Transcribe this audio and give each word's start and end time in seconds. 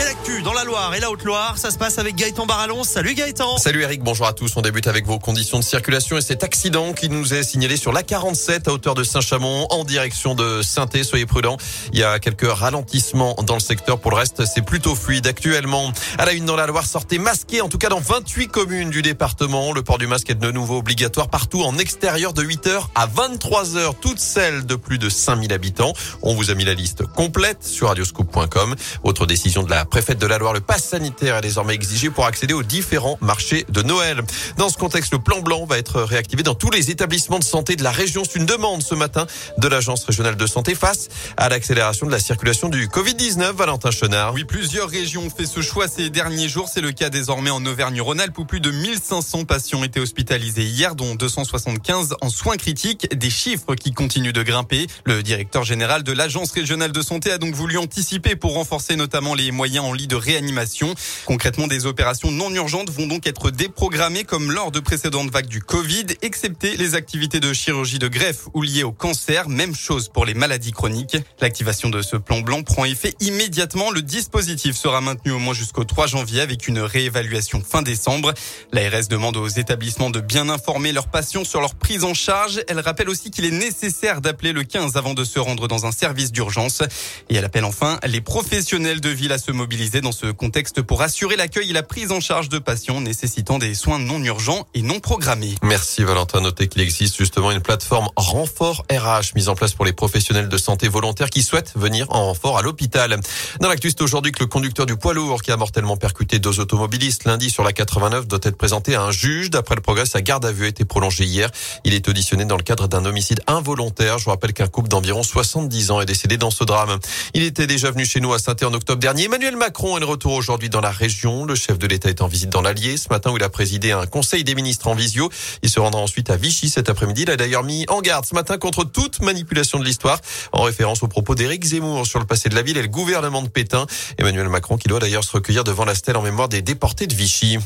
Et 0.00 0.04
l'actu 0.04 0.42
dans 0.42 0.52
la 0.52 0.62
Loire 0.62 0.94
et 0.94 1.00
la 1.00 1.10
Haute-Loire, 1.10 1.58
ça 1.58 1.72
se 1.72 1.78
passe 1.78 1.98
avec 1.98 2.14
Gaëtan 2.14 2.46
Barallon. 2.46 2.84
Salut 2.84 3.14
Gaëtan. 3.14 3.58
Salut 3.58 3.82
Eric, 3.82 4.00
bonjour 4.00 4.28
à 4.28 4.32
tous. 4.32 4.56
On 4.56 4.62
débute 4.62 4.86
avec 4.86 5.04
vos 5.04 5.18
conditions 5.18 5.58
de 5.58 5.64
circulation 5.64 6.16
et 6.16 6.20
cet 6.20 6.44
accident 6.44 6.92
qui 6.92 7.08
nous 7.08 7.34
est 7.34 7.42
signalé 7.42 7.76
sur 7.76 7.92
la 7.92 8.04
47 8.04 8.68
à 8.68 8.72
hauteur 8.72 8.94
de 8.94 9.02
Saint-Chamond 9.02 9.66
en 9.70 9.82
direction 9.82 10.36
de 10.36 10.62
saint 10.62 10.86
Soyez 11.02 11.26
prudents. 11.26 11.56
Il 11.92 11.98
y 11.98 12.04
a 12.04 12.20
quelques 12.20 12.48
ralentissements 12.48 13.34
dans 13.42 13.54
le 13.54 13.60
secteur. 13.60 13.98
Pour 13.98 14.12
le 14.12 14.18
reste, 14.18 14.44
c'est 14.44 14.62
plutôt 14.62 14.94
fluide 14.94 15.26
actuellement. 15.26 15.92
À 16.16 16.26
la 16.26 16.32
une 16.32 16.44
dans 16.44 16.54
la 16.54 16.68
Loire, 16.68 16.86
sortez 16.86 17.18
masqué, 17.18 17.60
en 17.60 17.68
tout 17.68 17.78
cas 17.78 17.88
dans 17.88 17.98
28 17.98 18.46
communes 18.46 18.90
du 18.90 19.02
département. 19.02 19.72
Le 19.72 19.82
port 19.82 19.98
du 19.98 20.06
masque 20.06 20.30
est 20.30 20.36
de 20.36 20.52
nouveau 20.52 20.78
obligatoire 20.78 21.28
partout 21.28 21.62
en 21.62 21.76
extérieur 21.76 22.34
de 22.34 22.44
8h 22.44 22.82
à 22.94 23.08
23h, 23.08 23.94
toutes 24.00 24.20
celles 24.20 24.64
de 24.64 24.76
plus 24.76 24.98
de 24.98 25.08
5000 25.08 25.52
habitants. 25.52 25.92
On 26.22 26.34
vous 26.34 26.52
a 26.52 26.54
mis 26.54 26.64
la 26.64 26.74
liste 26.74 27.04
complète 27.04 27.64
sur 27.64 27.88
radioscoop.com. 27.88 28.76
Autre 29.02 29.26
décision 29.26 29.64
de 29.64 29.70
la 29.70 29.87
préfète 29.88 30.18
de 30.18 30.26
la 30.26 30.38
Loire, 30.38 30.52
le 30.52 30.60
pass 30.60 30.84
sanitaire 30.84 31.36
est 31.36 31.40
désormais 31.40 31.74
exigé 31.74 32.10
pour 32.10 32.26
accéder 32.26 32.54
aux 32.54 32.62
différents 32.62 33.18
marchés 33.20 33.66
de 33.68 33.82
Noël. 33.82 34.22
Dans 34.56 34.68
ce 34.68 34.76
contexte, 34.76 35.12
le 35.12 35.18
plan 35.18 35.40
blanc 35.40 35.64
va 35.64 35.78
être 35.78 36.02
réactivé 36.02 36.42
dans 36.42 36.54
tous 36.54 36.70
les 36.70 36.90
établissements 36.90 37.38
de 37.38 37.44
santé 37.44 37.76
de 37.76 37.82
la 37.82 37.90
région. 37.90 38.22
C'est 38.24 38.38
une 38.38 38.46
demande 38.46 38.82
ce 38.82 38.94
matin 38.94 39.26
de 39.58 39.68
l'Agence 39.68 40.04
régionale 40.04 40.36
de 40.36 40.46
santé 40.46 40.74
face 40.74 41.08
à 41.36 41.48
l'accélération 41.48 42.06
de 42.06 42.12
la 42.12 42.18
circulation 42.18 42.68
du 42.68 42.88
Covid-19. 42.88 43.52
Valentin 43.52 43.90
Chenard. 43.90 44.34
Oui, 44.34 44.44
plusieurs 44.44 44.88
régions 44.88 45.22
ont 45.22 45.30
fait 45.30 45.46
ce 45.46 45.60
choix 45.60 45.88
ces 45.88 46.10
derniers 46.10 46.48
jours. 46.48 46.68
C'est 46.72 46.80
le 46.80 46.92
cas 46.92 47.10
désormais 47.10 47.50
en 47.50 47.64
Auvergne-Rhône-Alpes 47.64 48.38
où 48.38 48.44
plus 48.44 48.60
de 48.60 48.70
1500 48.70 49.44
patients 49.44 49.82
étaient 49.82 50.00
hospitalisés 50.00 50.64
hier, 50.64 50.94
dont 50.94 51.14
275 51.14 52.14
en 52.20 52.30
soins 52.30 52.56
critiques. 52.56 53.08
Des 53.16 53.30
chiffres 53.30 53.74
qui 53.74 53.92
continuent 53.92 54.32
de 54.32 54.42
grimper. 54.42 54.86
Le 55.04 55.22
directeur 55.22 55.64
général 55.64 56.02
de 56.02 56.12
l'Agence 56.12 56.52
régionale 56.52 56.92
de 56.92 57.02
santé 57.02 57.30
a 57.30 57.38
donc 57.38 57.54
voulu 57.54 57.78
anticiper 57.78 58.36
pour 58.36 58.54
renforcer 58.54 58.96
notamment 58.96 59.34
les 59.34 59.50
moyens 59.50 59.77
en 59.78 59.92
lit 59.92 60.06
de 60.06 60.16
réanimation. 60.16 60.94
Concrètement, 61.24 61.66
des 61.66 61.86
opérations 61.86 62.30
non 62.30 62.50
urgentes 62.54 62.90
vont 62.90 63.06
donc 63.06 63.26
être 63.26 63.50
déprogrammées 63.50 64.24
comme 64.24 64.50
lors 64.52 64.70
de 64.70 64.80
précédentes 64.80 65.30
vagues 65.30 65.46
du 65.46 65.62
Covid, 65.62 66.06
excepté 66.22 66.76
les 66.76 66.94
activités 66.94 67.40
de 67.40 67.52
chirurgie 67.52 67.98
de 67.98 68.08
greffe 68.08 68.48
ou 68.54 68.62
liées 68.62 68.82
au 68.82 68.92
cancer. 68.92 69.48
Même 69.48 69.74
chose 69.74 70.08
pour 70.08 70.26
les 70.26 70.34
maladies 70.34 70.72
chroniques. 70.72 71.16
L'activation 71.40 71.88
de 71.88 72.02
ce 72.02 72.16
plan 72.16 72.40
blanc 72.40 72.62
prend 72.62 72.84
effet 72.84 73.14
immédiatement. 73.20 73.90
Le 73.90 74.02
dispositif 74.02 74.76
sera 74.76 75.00
maintenu 75.00 75.32
au 75.32 75.38
moins 75.38 75.54
jusqu'au 75.54 75.84
3 75.84 76.06
janvier 76.06 76.40
avec 76.40 76.68
une 76.68 76.80
réévaluation 76.80 77.62
fin 77.66 77.82
décembre. 77.82 78.34
L'ARS 78.72 79.08
demande 79.08 79.36
aux 79.36 79.48
établissements 79.48 80.10
de 80.10 80.20
bien 80.20 80.48
informer 80.48 80.92
leurs 80.92 81.08
patients 81.08 81.44
sur 81.44 81.60
leur 81.60 81.74
prise 81.74 82.04
en 82.04 82.14
charge. 82.14 82.60
Elle 82.68 82.80
rappelle 82.80 83.08
aussi 83.08 83.30
qu'il 83.30 83.44
est 83.44 83.50
nécessaire 83.50 84.20
d'appeler 84.20 84.52
le 84.52 84.64
15 84.64 84.96
avant 84.96 85.14
de 85.14 85.24
se 85.24 85.38
rendre 85.38 85.68
dans 85.68 85.86
un 85.86 85.92
service 85.92 86.32
d'urgence. 86.32 86.82
Et 87.30 87.36
elle 87.36 87.44
appelle 87.44 87.64
enfin 87.64 87.98
les 88.06 88.20
professionnels 88.20 89.00
de 89.00 89.08
ville 89.08 89.32
à 89.32 89.38
se 89.38 89.52
mobiliser 89.52 89.67
dans 90.02 90.12
ce 90.12 90.30
contexte 90.30 90.80
pour 90.80 91.02
assurer 91.02 91.36
l'accueil 91.36 91.70
et 91.70 91.72
la 91.72 91.82
prise 91.82 92.10
en 92.10 92.20
charge 92.20 92.48
de 92.48 92.58
patients 92.58 93.00
nécessitant 93.02 93.58
des 93.58 93.74
soins 93.74 93.98
non 93.98 94.22
urgents 94.24 94.66
et 94.72 94.80
non 94.80 94.98
programmés. 94.98 95.54
Merci 95.62 96.04
Valentin. 96.04 96.40
Notez 96.40 96.68
qu'il 96.68 96.80
existe 96.80 97.18
justement 97.18 97.50
une 97.50 97.60
plateforme 97.60 98.08
renfort 98.16 98.86
RH 98.90 99.34
mise 99.34 99.50
en 99.50 99.54
place 99.54 99.74
pour 99.74 99.84
les 99.84 99.92
professionnels 99.92 100.48
de 100.48 100.56
santé 100.56 100.88
volontaires 100.88 101.28
qui 101.28 101.42
souhaitent 101.42 101.74
venir 101.76 102.06
en 102.08 102.26
renfort 102.26 102.56
à 102.56 102.62
l'hôpital. 102.62 103.20
Dans 103.60 103.68
l'actu, 103.68 103.90
c'est 103.90 104.00
aujourd'hui 104.00 104.32
que 104.32 104.40
le 104.40 104.46
conducteur 104.46 104.86
du 104.86 104.96
poids 104.96 105.12
lourd 105.12 105.42
qui 105.42 105.52
a 105.52 105.56
mortellement 105.56 105.98
percuté 105.98 106.38
deux 106.38 106.60
automobilistes 106.60 107.24
lundi 107.24 107.50
sur 107.50 107.62
la 107.62 107.72
89 107.72 108.26
doit 108.26 108.40
être 108.42 108.56
présenté 108.56 108.94
à 108.94 109.02
un 109.02 109.10
juge. 109.10 109.50
D'après 109.50 109.74
le 109.74 109.82
progrès, 109.82 110.06
sa 110.06 110.22
garde 110.22 110.46
à 110.46 110.52
vue 110.52 110.64
a 110.64 110.68
été 110.68 110.86
prolongée 110.86 111.24
hier. 111.24 111.50
Il 111.84 111.92
est 111.92 112.08
auditionné 112.08 112.46
dans 112.46 112.56
le 112.56 112.62
cadre 112.62 112.88
d'un 112.88 113.04
homicide 113.04 113.42
involontaire. 113.46 114.18
Je 114.18 114.24
vous 114.24 114.30
rappelle 114.30 114.54
qu'un 114.54 114.68
couple 114.68 114.88
d'environ 114.88 115.22
70 115.22 115.90
ans 115.90 116.00
est 116.00 116.06
décédé 116.06 116.38
dans 116.38 116.50
ce 116.50 116.64
drame. 116.64 116.98
Il 117.34 117.42
était 117.42 117.66
déjà 117.66 117.90
venu 117.90 118.06
chez 118.06 118.20
nous 118.20 118.32
à 118.32 118.38
saint 118.38 118.56
en 118.62 118.72
octobre 118.72 118.98
dernier. 118.98 119.24
Emmanuel 119.24 119.57
Macron 119.58 119.96
est 119.96 120.00
de 120.00 120.04
retour 120.04 120.34
aujourd'hui 120.34 120.70
dans 120.70 120.80
la 120.80 120.90
région. 120.90 121.44
Le 121.44 121.56
chef 121.56 121.78
de 121.78 121.86
l'État 121.86 122.08
est 122.08 122.22
en 122.22 122.28
visite 122.28 122.48
dans 122.48 122.62
l'Allier 122.62 122.96
ce 122.96 123.08
matin 123.08 123.32
où 123.32 123.36
il 123.36 123.42
a 123.42 123.48
présidé 123.48 123.90
un 123.90 124.06
conseil 124.06 124.44
des 124.44 124.54
ministres 124.54 124.86
en 124.86 124.94
visio. 124.94 125.30
Il 125.62 125.68
se 125.68 125.80
rendra 125.80 126.00
ensuite 126.00 126.30
à 126.30 126.36
Vichy 126.36 126.68
cet 126.68 126.88
après-midi. 126.88 127.22
Il 127.22 127.30
a 127.30 127.36
d'ailleurs 127.36 127.64
mis 127.64 127.84
en 127.88 128.00
garde 128.00 128.24
ce 128.24 128.34
matin 128.34 128.56
contre 128.56 128.84
toute 128.84 129.20
manipulation 129.20 129.80
de 129.80 129.84
l'histoire 129.84 130.20
en 130.52 130.62
référence 130.62 131.02
aux 131.02 131.08
propos 131.08 131.34
d'Éric 131.34 131.64
Zemmour 131.64 132.06
sur 132.06 132.20
le 132.20 132.26
passé 132.26 132.48
de 132.48 132.54
la 132.54 132.62
ville 132.62 132.78
et 132.78 132.82
le 132.82 132.88
gouvernement 132.88 133.42
de 133.42 133.48
Pétain. 133.48 133.86
Emmanuel 134.16 134.48
Macron 134.48 134.76
qui 134.76 134.88
doit 134.88 135.00
d'ailleurs 135.00 135.24
se 135.24 135.32
recueillir 135.32 135.64
devant 135.64 135.84
la 135.84 135.96
stèle 135.96 136.16
en 136.16 136.22
mémoire 136.22 136.48
des 136.48 136.62
déportés 136.62 137.08
de 137.08 137.14
Vichy. 137.14 137.58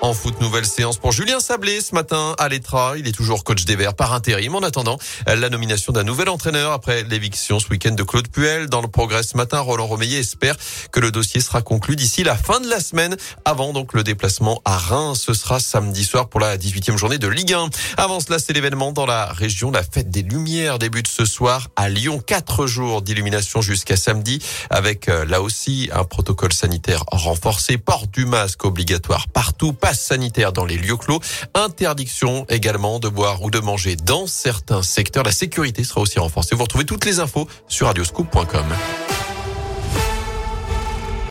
En 0.00 0.14
foot, 0.14 0.40
nouvelle 0.40 0.64
séance 0.64 0.96
pour 0.96 1.10
Julien 1.10 1.40
Sablé 1.40 1.80
ce 1.80 1.92
matin 1.92 2.36
à 2.38 2.48
l'Etra. 2.48 2.96
Il 2.96 3.08
est 3.08 3.12
toujours 3.12 3.42
coach 3.42 3.64
des 3.64 3.74
Verts 3.74 3.94
par 3.94 4.12
intérim. 4.12 4.54
En 4.54 4.62
attendant, 4.62 4.96
la 5.26 5.50
nomination 5.50 5.92
d'un 5.92 6.04
nouvel 6.04 6.28
entraîneur 6.28 6.70
après 6.70 7.02
l'éviction 7.02 7.58
ce 7.58 7.68
week-end 7.68 7.90
de 7.90 8.04
Claude 8.04 8.28
Puel. 8.28 8.68
Dans 8.68 8.80
le 8.80 8.86
progrès 8.86 9.24
ce 9.24 9.36
matin, 9.36 9.58
Roland 9.58 9.88
Romeillet 9.88 10.20
espère 10.20 10.56
que 10.92 11.00
le 11.00 11.10
dossier 11.10 11.40
sera 11.40 11.62
conclu 11.62 11.96
d'ici 11.96 12.22
la 12.22 12.36
fin 12.36 12.60
de 12.60 12.68
la 12.68 12.78
semaine. 12.78 13.16
Avant 13.44 13.72
donc 13.72 13.92
le 13.92 14.04
déplacement 14.04 14.62
à 14.64 14.78
Reims. 14.78 15.20
Ce 15.26 15.34
sera 15.34 15.58
samedi 15.58 16.04
soir 16.04 16.28
pour 16.28 16.38
la 16.38 16.56
18e 16.56 16.96
journée 16.96 17.18
de 17.18 17.26
Ligue 17.26 17.54
1. 17.54 17.68
Avant 17.96 18.20
cela, 18.20 18.38
c'est 18.38 18.52
l'événement 18.52 18.92
dans 18.92 19.06
la 19.06 19.26
région. 19.26 19.72
La 19.72 19.82
fête 19.82 20.10
des 20.10 20.22
Lumières 20.22 20.78
débute 20.78 21.08
ce 21.08 21.24
soir 21.24 21.70
à 21.74 21.88
Lyon. 21.88 22.22
Quatre 22.24 22.68
jours 22.68 23.02
d'illumination 23.02 23.62
jusqu'à 23.62 23.96
samedi 23.96 24.38
avec 24.70 25.08
euh, 25.08 25.24
là 25.24 25.42
aussi 25.42 25.90
un 25.92 26.04
protocole 26.04 26.52
sanitaire 26.52 27.02
renforcé. 27.10 27.78
Port 27.78 28.06
du 28.06 28.26
masque 28.26 28.64
obligatoire 28.64 29.26
partout 29.26 29.72
sanitaire 29.94 30.52
dans 30.52 30.64
les 30.64 30.76
lieux 30.76 30.96
clos, 30.96 31.20
interdiction 31.54 32.46
également 32.48 32.98
de 32.98 33.08
boire 33.08 33.42
ou 33.42 33.50
de 33.50 33.58
manger 33.58 33.96
dans 33.96 34.26
certains 34.26 34.82
secteurs. 34.82 35.24
La 35.24 35.32
sécurité 35.32 35.84
sera 35.84 36.00
aussi 36.00 36.18
renforcée. 36.18 36.54
Vous 36.54 36.62
retrouvez 36.62 36.84
toutes 36.84 37.04
les 37.04 37.20
infos 37.20 37.48
sur 37.68 37.86
radioscoop.com. 37.86 38.66